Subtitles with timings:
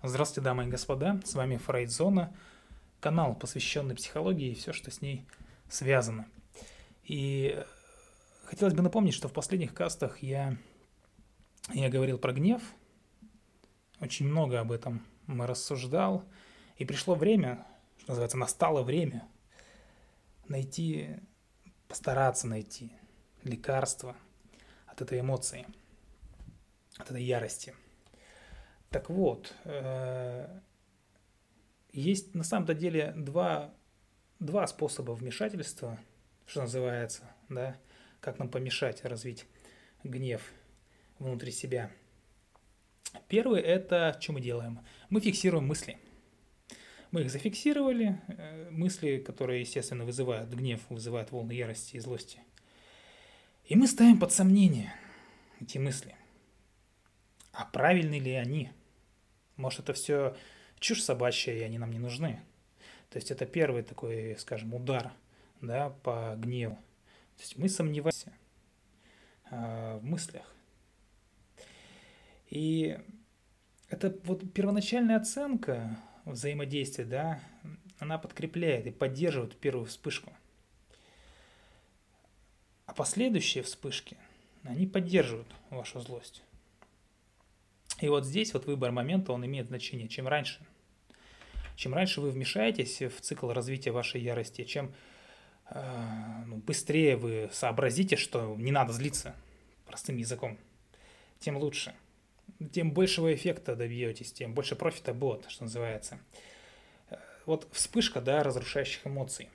[0.00, 2.32] Здравствуйте, дамы и господа, с вами Фрейдзона,
[3.00, 5.26] канал, посвященный психологии и все, что с ней
[5.68, 6.28] связано.
[7.02, 7.60] И
[8.44, 10.56] хотелось бы напомнить, что в последних кастах я,
[11.74, 12.62] я говорил про гнев,
[13.98, 16.24] очень много об этом мы рассуждал,
[16.76, 17.66] и пришло время,
[17.98, 19.26] что называется, настало время
[20.46, 21.16] найти,
[21.88, 22.92] постараться найти
[23.42, 24.14] лекарство
[24.86, 25.66] от этой эмоции,
[26.98, 27.74] от этой ярости–
[28.90, 30.60] так вот, э,
[31.92, 33.74] есть на самом-то деле два,
[34.38, 35.98] два способа вмешательства,
[36.46, 37.76] что называется, да,
[38.20, 39.46] как нам помешать развить
[40.04, 40.42] гнев
[41.18, 41.90] внутри себя.
[43.28, 44.80] Первый– это что мы делаем?
[45.10, 45.98] Мы фиксируем мысли.
[47.10, 52.40] Мы их зафиксировали, э, мысли, которые, естественно, вызывают гнев, вызывают волны ярости и злости.
[53.64, 54.92] И мы ставим под сомнение
[55.60, 56.14] эти мысли.
[57.52, 58.70] А правильны ли они?
[59.58, 60.36] Может, это все
[60.78, 62.40] чушь собачья, и они нам не нужны.
[63.10, 65.12] То есть это первый такой, скажем, удар
[65.60, 66.76] да, по гневу.
[67.36, 68.32] То есть мы сомневаемся
[69.50, 70.54] э, в мыслях.
[72.50, 72.98] И
[73.88, 77.40] это вот первоначальная оценка взаимодействия, да,
[77.98, 80.32] она подкрепляет и поддерживает первую вспышку.
[82.86, 84.16] А последующие вспышки,
[84.62, 86.42] они поддерживают вашу злость.
[88.00, 90.08] И вот здесь вот выбор момента, он имеет значение.
[90.08, 90.60] Чем раньше,
[91.76, 94.92] чем раньше вы вмешаетесь в цикл развития вашей ярости, чем
[95.70, 99.34] э, ну, быстрее вы сообразите, что не надо злиться
[99.86, 100.58] простым языком,
[101.40, 101.94] тем лучше.
[102.72, 106.18] Тем большего эффекта добьетесь, тем больше профита будет, что называется.
[107.46, 109.48] Вот вспышка, да, разрушающих эмоций.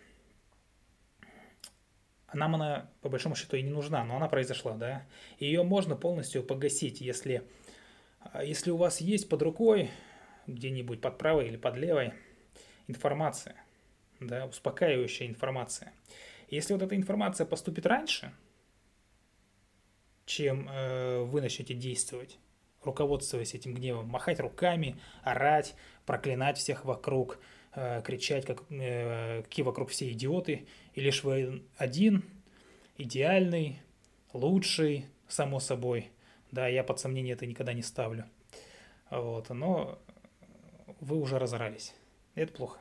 [2.33, 5.05] Нам она, по большому счету, и не нужна, но она произошла, да.
[5.39, 7.43] Ее можно полностью погасить, если
[8.43, 9.89] если у вас есть под рукой,
[10.47, 12.13] где-нибудь под правой или под левой,
[12.87, 13.55] информация,
[14.19, 15.93] да, успокаивающая информация.
[16.49, 18.33] Если вот эта информация поступит раньше,
[20.25, 22.37] чем э, вы начнете действовать,
[22.83, 25.75] руководствуясь этим гневом, махать руками, орать,
[26.05, 27.39] проклинать всех вокруг,
[27.75, 32.23] э, кричать, как, э, какие вокруг все идиоты, и лишь вы один,
[32.97, 33.79] идеальный,
[34.33, 36.09] лучший, само собой–
[36.53, 38.25] да, я под сомнение это никогда не ставлю.
[39.09, 39.99] Вот, но
[40.99, 41.95] вы уже разорались.
[42.35, 42.79] Это плохо.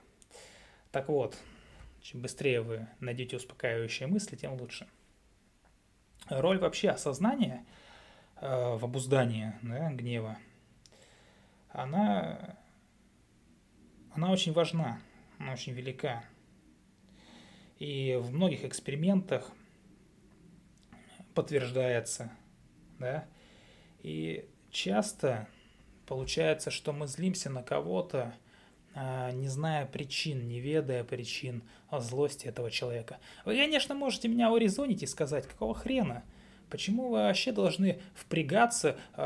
[0.90, 1.38] Так вот,
[2.02, 4.86] чем быстрее вы найдете успокаивающие мысли, тем лучше.
[6.28, 7.64] Роль вообще осознания
[8.42, 10.36] э, в обуздании да, гнева,
[11.70, 12.58] она,
[14.10, 15.00] она очень важна,
[15.38, 16.24] она очень велика.
[17.78, 19.50] И в многих экспериментах
[21.34, 22.30] подтверждается,
[22.98, 23.26] да,
[24.02, 25.48] и часто
[26.06, 28.34] получается, что мы злимся на кого-то,
[28.94, 33.18] а, не зная причин, не ведая причин злости этого человека.
[33.44, 36.24] Вы, конечно, можете меня урезонить и сказать, какого хрена?
[36.68, 39.22] Почему вы вообще должны впрягаться э,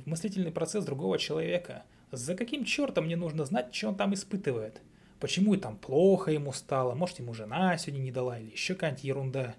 [0.00, 1.84] в мыслительный процесс другого человека?
[2.10, 4.80] За каким чертом мне нужно знать, что он там испытывает?
[5.20, 6.94] Почему там плохо ему стало?
[6.94, 9.54] Может, ему жена сегодня не дала или еще какая-нибудь ерунда?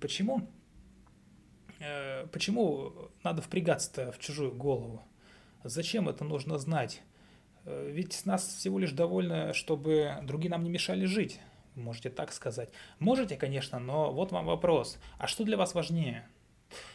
[0.00, 0.48] Почему
[2.32, 5.02] почему надо впрягаться-то в чужую голову?
[5.64, 7.02] Зачем это нужно знать?
[7.64, 11.40] Э, ведь нас всего лишь довольно, чтобы другие нам не мешали жить.
[11.74, 12.70] Можете так сказать.
[12.98, 14.98] Можете, конечно, но вот вам вопрос.
[15.18, 16.28] А что для вас важнее?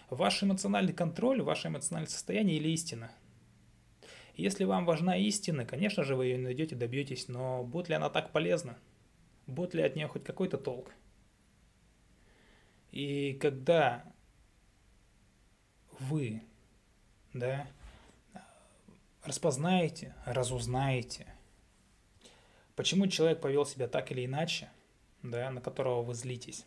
[0.09, 3.12] Ваш эмоциональный контроль, ваше эмоциональное состояние или истина?
[4.35, 8.31] Если вам важна истина, конечно же, вы ее найдете, добьетесь, но будет ли она так
[8.31, 8.78] полезна?
[9.47, 10.91] Будет ли от нее хоть какой-то толк?
[12.91, 14.03] И когда
[16.09, 16.41] вы,
[17.33, 17.67] да,
[19.23, 21.27] распознаете, разузнаете,
[22.75, 24.69] почему человек повел себя так или иначе,
[25.23, 26.66] да, на которого вы злитесь.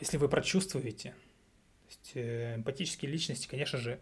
[0.00, 4.00] Если вы прочувствуете, то есть, э, эмпатические личности, конечно же,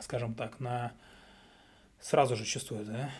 [0.00, 0.92] скажем так, на
[2.00, 3.10] сразу же чувствуют, да,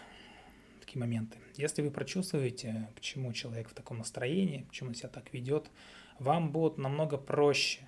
[0.81, 1.39] такие моменты.
[1.57, 5.71] Если вы прочувствуете, почему человек в таком настроении, почему он себя так ведет,
[6.19, 7.81] вам будет намного проще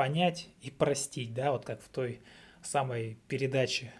[0.00, 2.22] понять и простить, да, вот как в той
[2.62, 3.92] самой передаче,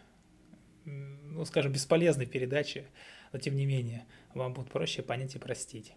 [0.87, 2.87] ну, скажем, бесполезной передаче,
[3.35, 5.93] но тем не менее, вам будет проще понять и простить.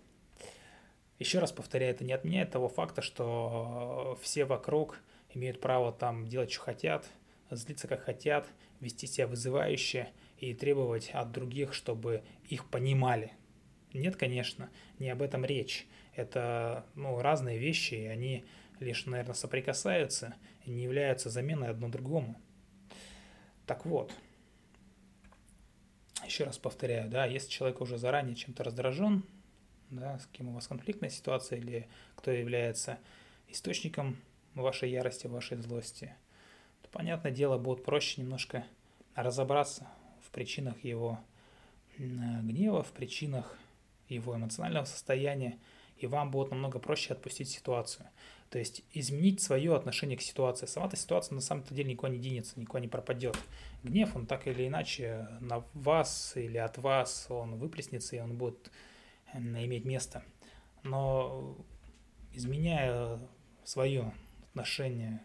[1.20, 5.00] Еще раз повторяю, это не отменяет того факта, что все вокруг
[5.34, 7.10] имеют право там делать, что хотят,
[7.50, 8.46] злиться, как хотят,
[8.82, 13.32] вести себя вызывающе и требовать от других, чтобы их понимали.
[13.94, 14.70] Нет, конечно,
[15.00, 15.88] не об этом речь.
[16.14, 18.44] Это ну, разные вещи, и они
[18.84, 20.36] лишь, наверное, соприкасаются
[20.66, 22.40] и не являются заменой одно другому.
[23.66, 24.14] Так вот,
[26.26, 29.24] еще раз повторяю, да, если человек уже заранее чем-то раздражен,
[29.90, 33.00] да, с кем у вас конфликтная ситуация или кто является
[33.48, 34.18] источником
[34.56, 36.16] вашей ярости, вашей злости,
[36.82, 38.66] то, понятное дело, будет проще немножко
[39.16, 39.88] разобраться
[40.26, 41.20] в причинах его
[41.98, 43.58] гнева, в причинах
[44.10, 45.58] его эмоционального состояния,
[46.04, 48.10] и вам будет намного проще отпустить ситуацию.
[48.50, 50.66] То есть изменить свое отношение к ситуации.
[50.66, 53.38] Сама-то ситуация на самом-то деле никуда не денется, никуда не пропадет.
[53.84, 58.70] Гнев, он так или иначе на вас или от вас, он выплеснется, и он будет
[59.34, 60.24] иметь место.
[60.84, 61.58] Но
[62.34, 63.18] изменяя
[63.64, 64.14] свое
[64.50, 65.22] отношение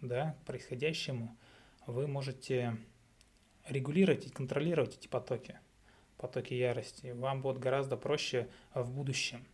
[0.00, 1.36] да, к происходящему,
[1.86, 2.78] вы можете
[3.66, 5.58] регулировать и контролировать эти потоки,
[6.16, 7.08] потоки ярости.
[7.08, 9.44] Вам будет гораздо проще в будущем.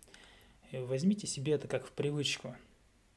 [0.72, 2.56] Возьмите себе это как в привычку.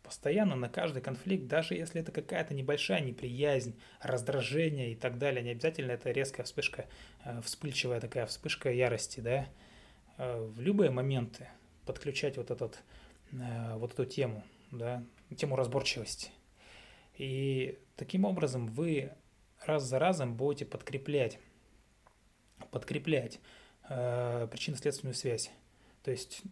[0.03, 5.51] Постоянно на каждый конфликт, даже если это какая-то небольшая неприязнь, раздражение и так далее, не
[5.51, 6.85] обязательно это резкая вспышка,
[7.23, 9.47] э, вспыльчивая такая вспышка ярости, да,
[10.17, 11.47] э, в любые моменты
[11.85, 12.83] подключать вот, этот,
[13.31, 15.03] э, вот эту тему, да,
[15.35, 16.29] тему разборчивости.
[17.17, 19.11] И таким образом вы
[19.65, 21.39] раз за разом будете подкреплять,
[22.71, 23.39] подкреплять
[23.89, 25.51] э, причинно-следственную связь.
[26.03, 26.43] То есть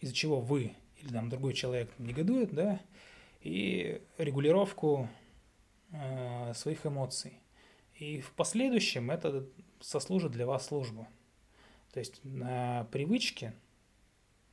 [0.00, 2.80] из-за чего, вы или там другой человек негодует, да,
[3.40, 5.08] и регулировку
[5.92, 7.40] э, своих эмоций.
[7.94, 9.46] И в последующем это
[9.80, 11.06] сослужит для вас службу.
[11.92, 13.54] То есть на привычке,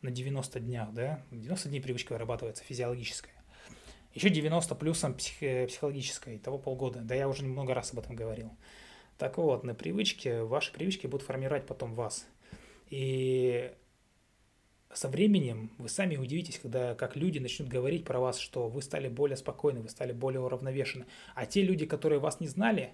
[0.01, 3.33] на 90 днях, да, 90 дней привычка вырабатывается физиологическая.
[4.13, 7.01] Еще 90 плюсом псих, психологической, того полгода.
[7.01, 8.55] Да я уже много раз об этом говорил.
[9.17, 12.25] Так вот, на привычке, ваши привычки будут формировать потом вас.
[12.89, 13.73] И
[14.93, 19.09] со временем вы сами удивитесь, когда как люди начнут говорить про вас, что вы стали
[19.09, 21.05] более спокойны, вы стали более уравновешены.
[21.33, 22.93] А те люди, которые вас не знали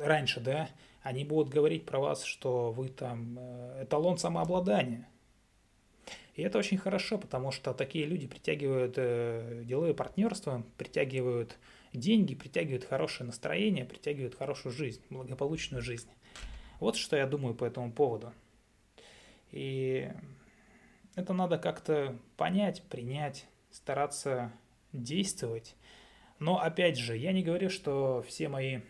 [0.00, 0.68] раньше, да,
[1.02, 5.08] они будут говорить про вас, что вы там э, эталон самообладания.
[6.34, 11.58] И это очень хорошо, потому что такие люди притягивают э, деловые партнерства, притягивают
[11.92, 16.10] деньги, притягивают хорошее настроение, притягивают хорошую жизнь, благополучную жизнь.
[16.80, 18.32] Вот что я думаю по этому поводу.
[19.50, 20.10] И
[21.16, 24.52] это надо как-то понять, принять, стараться
[24.92, 25.74] действовать.
[26.38, 28.82] Но опять же, я не говорю, что все мои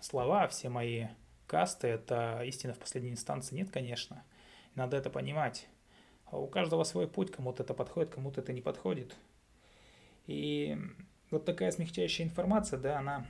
[0.00, 1.06] слова, все мои
[1.46, 3.54] касты– это истина в последней инстанции.
[3.54, 4.24] Нет, конечно.
[4.74, 5.68] Надо это понимать.
[6.26, 9.14] А у каждого свой путь, кому-то это подходит, кому-то это не подходит.
[10.26, 10.76] И
[11.30, 13.26] вот такая смягчающая информация, да, она,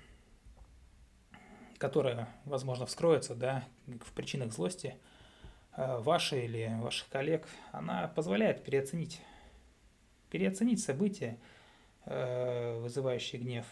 [1.77, 4.97] которая, возможно, вскроется, да, в причинах злости–
[5.77, 9.21] Э, вашей или ваших коллег, она позволяет переоценить,
[10.31, 11.37] переоценить события,
[12.05, 13.67] э, вызывающие гнев.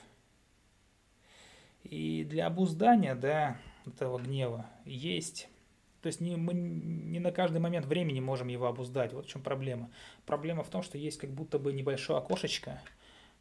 [1.84, 3.56] И для обуздания да,
[3.87, 5.49] этого гнева есть
[6.00, 9.12] то есть не, мы не на каждый момент времени можем его обуздать.
[9.12, 9.88] Вот в чем проблема.
[10.26, 12.82] Проблема в том, что есть как будто бы небольшое окошечко,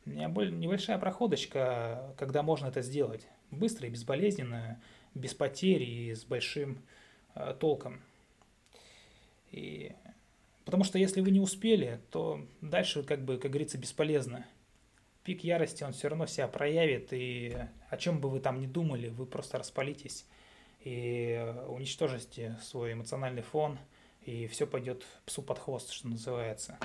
[0.06, 3.28] небольшая проходочка, когда можно это сделать.
[3.50, 4.80] Быстро и безболезненно,
[5.16, 6.84] без потерь и с большим
[7.34, 8.00] э, толком.
[9.51, 9.94] И...
[10.65, 14.45] Потому что если вы не успели, то дальше, как бы, как говорится, бесполезно.
[15.24, 17.55] Пик ярости, он все равно себя проявит, и
[17.89, 20.25] о чем бы вы там ни думали, вы просто распалитесь
[20.84, 23.77] и уничтожите свой эмоциональный фон,
[24.25, 26.77] и все пойдет псу под хвост, что называется.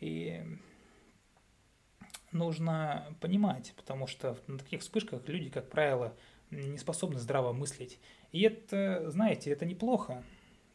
[0.00, 0.42] И
[2.32, 6.16] нужно понимать, потому что на таких вспышках люди, как правило,
[6.50, 7.98] не способны здраво мыслить.
[8.32, 10.24] И это, знаете, это неплохо.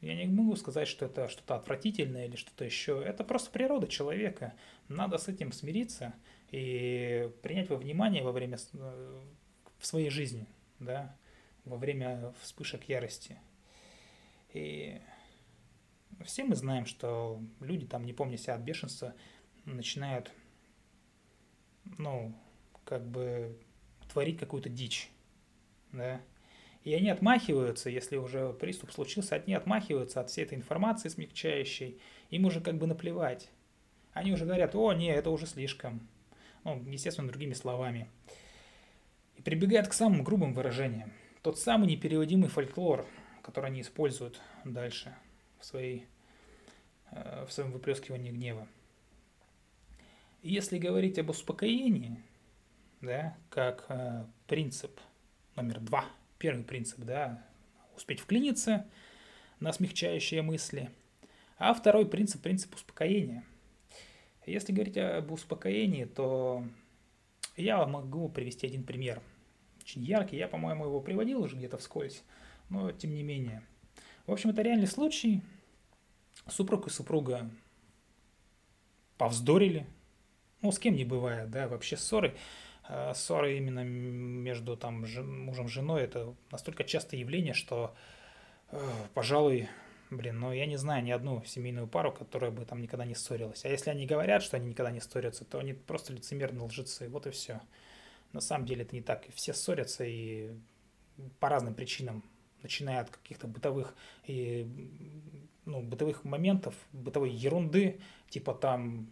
[0.01, 3.01] Я не могу сказать, что это что-то отвратительное или что-то еще.
[3.03, 4.53] Это просто природа человека.
[4.89, 6.13] Надо с этим смириться
[6.51, 9.21] и принять во внимание во время э,
[9.79, 10.45] в своей жизни,
[10.79, 11.15] да,
[11.65, 13.39] во время вспышек ярости.
[14.53, 15.01] И
[16.25, 19.13] все мы знаем, что люди там, не помня себя от бешенства,
[19.65, 20.31] начинают,
[21.97, 22.33] ну,
[22.85, 23.57] как бы
[24.11, 25.09] творить какую-то дичь,
[25.91, 26.21] да,
[26.87, 31.99] и они отмахиваются, если уже приступ случился, они отмахиваются от всей этой информации смягчающей.
[32.29, 33.49] Им уже как бы наплевать.
[34.13, 36.07] Они уже говорят, о, не, это уже слишком.
[36.63, 38.07] Ну, естественно, другими словами.
[39.35, 41.11] И прибегают к самым грубым выражениям.
[41.41, 43.05] Тот самый непереводимый фольклор,
[43.41, 45.13] который они используют дальше
[45.59, 46.05] в, своей,
[47.11, 48.65] э, в своем выплескивании гнева.
[50.41, 52.15] И если говорить об успокоении,
[53.01, 54.97] да, как э, принцип
[55.57, 56.05] номер два–
[56.39, 57.43] Первый принцип, да,
[57.95, 58.85] успеть вклиниться
[59.59, 60.91] на смягчающие мысли.
[61.57, 63.43] А второй принцип– принцип успокоения.
[64.45, 66.63] Если говорить об успокоении, то
[67.55, 69.21] я могу привести один пример.
[69.81, 70.37] очень яркий.
[70.37, 72.23] Я, по-моему, его приводил уже где-то вскользь,
[72.69, 73.63] но тем не менее.
[74.27, 75.41] В общем, это реальный случай.
[76.47, 77.49] Супруг и супруга
[79.17, 79.87] повздорили.
[80.61, 82.35] Ну, с кем не бывает, да, вообще ссоры.
[82.87, 87.93] А, ссоры именно между там мужем и женой это настолько частое явление, что,
[88.71, 88.79] э,
[89.13, 89.67] пожалуй,
[90.09, 93.65] блин, ну я не знаю ни одну семейную пару, которая бы там никогда не ссорилась.
[93.65, 97.27] А если они говорят, что они никогда не ссорятся, то они просто лицемерно лжецы, вот
[97.27, 97.61] и все.
[98.31, 99.25] На самом деле это не так.
[99.33, 100.51] Все ссорятся и
[101.39, 102.23] по разным причинам,
[102.61, 104.67] начиная от каких-то бытовых и
[105.65, 109.11] ну, бытовых моментов, бытовой ерунды, типа там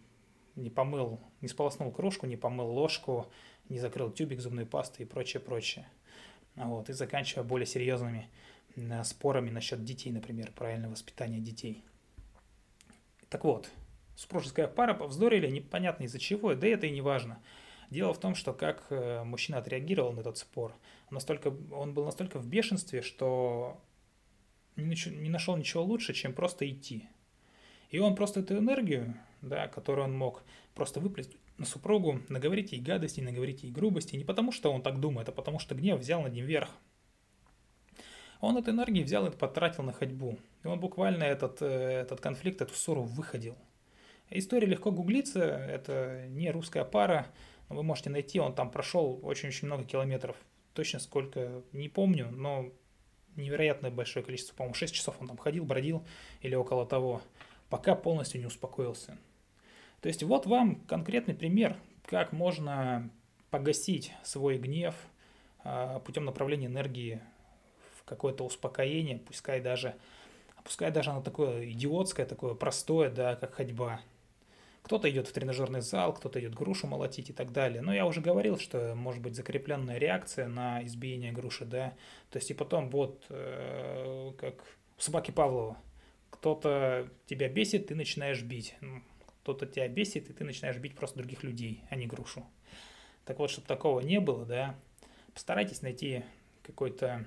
[0.54, 3.26] не помыл, не сполоснул кружку, не помыл ложку,
[3.68, 5.88] не закрыл тюбик зубной пасты и прочее, прочее.
[6.54, 8.28] Вот, и заканчивая более серьезными
[8.76, 11.84] э, спорами насчет детей, например, правильного воспитания детей.
[13.28, 13.68] Так вот,
[14.14, 17.42] супружеская пара повздорили, непонятно из-за чего, да это и не важно.
[17.90, 20.74] Дело в том, что как э, мужчина отреагировал на этот спор,
[21.10, 23.80] настолько, он был настолько в бешенстве, что
[24.76, 27.08] не нашел ничего лучше, чем просто идти.
[27.90, 30.42] И он просто эту энергию, да, которую он мог
[30.74, 35.00] просто выплеснуть на супругу, наговорить ей гадости, наговорить ей грубости, не потому что он так
[35.00, 36.70] думает, а потому что гнев взял над ним верх.
[38.40, 40.38] Он эту энергию взял и потратил на ходьбу.
[40.62, 43.56] И он буквально этот, э, этот конфликт, эту ссору выходил.
[44.28, 47.28] История легко гуглится, это не русская пара,
[47.68, 50.36] вы можете найти, он там прошел очень-очень много километров.
[50.74, 52.70] Точно сколько, не помню, но
[53.36, 56.04] невероятное большое количество, по-моему, 6 часов он там ходил, бродил
[56.40, 57.22] или около того,
[57.68, 59.16] пока полностью не успокоился.
[60.06, 63.10] То есть вот вам конкретный пример, как можно
[63.50, 64.94] погасить свой гнев
[65.64, 67.20] а, путем направления энергии
[67.96, 69.96] в какое-то успокоение, пускай даже,
[70.62, 74.00] пускай даже оно такое идиотское, такое простое, да, как ходьба–
[74.84, 77.82] кто-то идет в тренажерный зал, кто-то идет грушу молотить и так далее.
[77.82, 81.94] Но я уже говорил, что может быть закрепленная реакция на избиение груши, да.
[82.30, 84.62] То есть и потом вот э, как
[84.96, 85.76] у собаки Павлова.
[86.30, 88.76] Кто-то тебя бесит, ты начинаешь бить.
[89.46, 92.44] Кто-то тебя бесит, и ты начинаешь бить просто других людей, а не грушу.
[93.24, 94.74] Так вот, чтобы такого не было, да,
[95.34, 96.24] постарайтесь найти
[96.62, 97.24] какой-то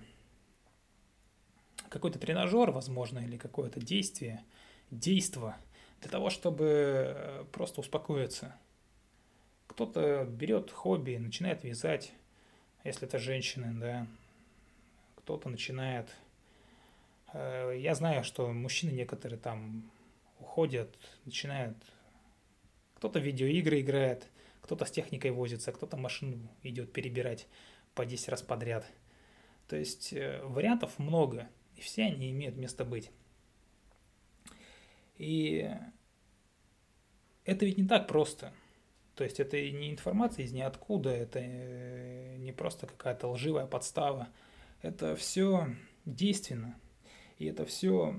[1.88, 4.44] какой-то тренажер, возможно, или какое-то действие,
[4.92, 5.58] действо–
[6.02, 6.66] для того, чтобы
[7.16, 8.56] э, просто успокоиться.
[9.68, 12.14] Кто-то берет хобби, начинает вязать,
[12.84, 14.08] если это женщины, да.
[15.18, 16.10] Кто-то начинает...
[17.34, 19.90] Э, я знаю, что мужчины некоторые там
[20.40, 20.96] уходят,
[21.26, 21.78] начинают...
[23.00, 24.28] Кто-то видеоигры играет,
[24.60, 27.48] кто-то с техникой возится, кто-то машину идет перебирать
[27.96, 28.86] по 10 раз подряд.
[29.70, 33.10] То есть э, вариантов много, и все они имеют место быть.
[35.18, 35.72] И
[37.46, 38.52] это ведь не так просто.
[39.16, 44.28] То есть это не информация из ниоткуда, это э, не просто какая-то лживая подстава.
[44.82, 46.78] Это все действенно.
[47.38, 48.14] И это все,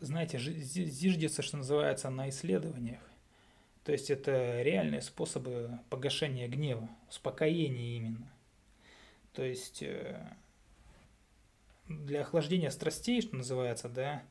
[0.00, 3.00] знаете, зиждется, что называется, на исследованиях.
[3.84, 8.30] То есть это реальные способы погашения гнева, успокоения именно.
[9.32, 10.20] То есть э,
[11.88, 14.22] для охлаждения страстей, что называется, да,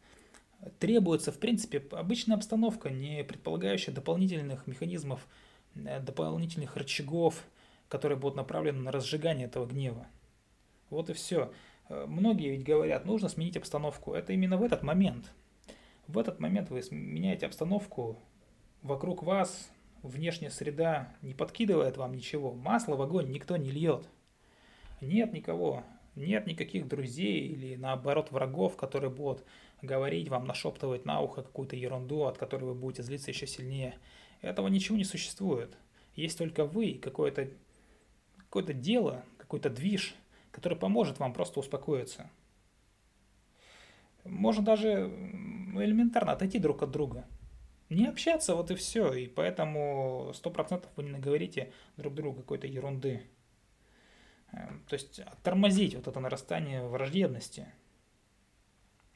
[0.79, 5.27] требуется, в принципе, обычная обстановка, не предполагающая дополнительных механизмов,
[5.75, 7.43] э, дополнительных рычагов,
[7.87, 10.07] которые будут направлены на разжигание этого гнева.
[10.89, 11.51] Вот и все.
[11.87, 14.13] Э, многие ведь говорят, нужно сменить обстановку.
[14.13, 15.31] Это именно в этот момент.
[16.09, 18.17] В этот момент вы меняете обстановку
[18.81, 19.69] вокруг вас,
[20.01, 22.51] внешняя среда не подкидывает вам ничего.
[22.51, 24.09] Масло в огонь никто не льет.
[25.01, 25.83] Нет никого,
[26.15, 29.45] нет никаких друзей или наоборот врагов, которые будут
[29.83, 33.93] говорить вам, нашептывать на ухо какую-то ерунду, от которой вы будете злиться еще сильнее.
[34.41, 35.77] Этого ничего не существует.
[36.15, 37.51] Есть только вы какое-то
[38.49, 40.15] какое дело, какой-то движ,
[40.49, 42.31] который поможет вам просто успокоиться.
[44.25, 45.07] Можно даже
[45.73, 47.25] ну, элементарно отойти друг от друга.
[47.89, 49.13] Не общаться, вот и все.
[49.13, 53.23] И поэтому сто процентов вы не наговорите друг другу какой-то ерунды.
[54.51, 57.67] Эм, то есть тормозить вот это нарастание враждебности–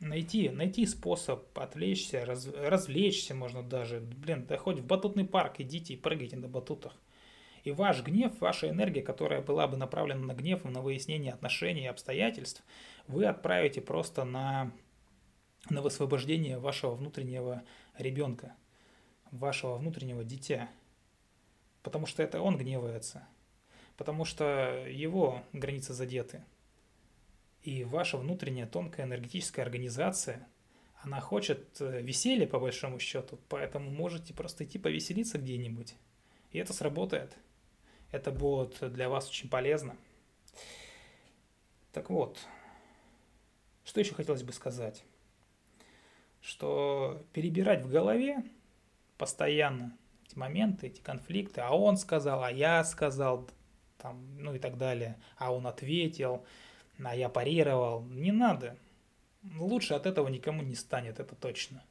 [0.03, 3.99] найти, найти способ отвлечься, раз, развлечься можно даже.
[3.99, 6.93] Блин, да хоть в батутный парк идите и прыгайте на батутах.
[7.63, 11.87] И ваш гнев, ваша энергия, которая была бы направлена на гнев на выяснение отношений и
[11.87, 12.61] обстоятельств,
[13.07, 14.71] вы отправите просто на,
[15.69, 17.63] на высвобождение вашего внутреннего
[17.97, 18.55] ребенка,
[19.31, 20.69] вашего внутреннего дитя.
[21.81, 23.27] Потому что это он гневается.
[23.97, 26.43] Потому что его границы задеты–
[27.63, 30.47] и ваша внутренняя тонкая энергетическая организация,
[31.01, 35.95] она хочет э, веселья по большому счету, поэтому можете просто идти повеселиться где-нибудь.
[36.51, 37.37] И это сработает.
[38.11, 39.95] Это будет для вас очень полезно.
[41.93, 42.37] Так вот,
[43.85, 45.03] что еще хотелось бы сказать?
[46.43, 48.43] Что перебирать в голове
[49.17, 49.97] постоянно
[50.27, 53.49] эти моменты, эти конфликты, а он сказал, а я сказал,
[53.97, 56.43] там, ну и так далее, а он ответил,
[57.01, 58.03] а я парировал.
[58.03, 58.77] Не надо.
[59.55, 61.81] Лучше от этого никому не станет, это точно.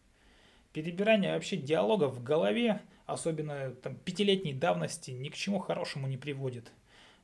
[0.75, 6.73] Перебирание вообще диалогов в голове, особенно там, пятилетней давности, ни к чему хорошему не приводит.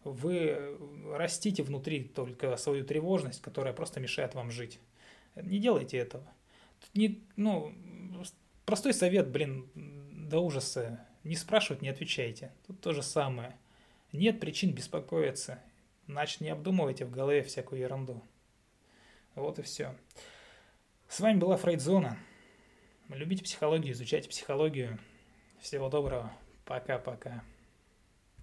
[0.03, 0.79] Вы
[1.13, 4.81] растите внутри только свою тревожность, которая просто мешает вам жить.
[5.35, 6.25] Не делайте этого.
[6.95, 7.73] Не, ну,
[8.65, 11.07] простой совет, блин, до ужаса.
[11.25, 12.53] Не спрашивать, не отвечайте.
[12.67, 13.57] Тут то же самое.
[14.13, 15.63] Нет причин беспокоиться.
[16.07, 18.23] Значит, не обдумывайте в голове всякую ерунду.
[19.35, 19.95] Вот и все.
[21.09, 22.19] С вами была Фрейдзона.
[23.09, 24.99] Любите психологию, изучайте психологию.
[25.61, 26.33] Всего доброго.
[26.65, 27.43] Пока-пока.